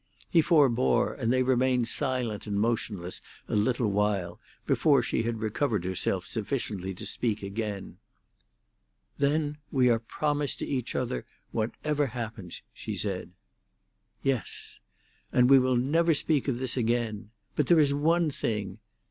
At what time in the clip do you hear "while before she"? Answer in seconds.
3.91-5.21